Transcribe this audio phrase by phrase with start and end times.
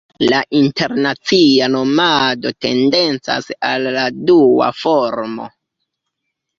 [0.29, 5.51] La internacia nomado tendencas al la dua formo.